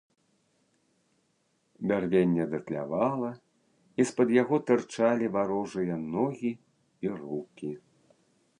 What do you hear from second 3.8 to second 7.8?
і з-пад яго тырчалі варожыя ногі і рукі.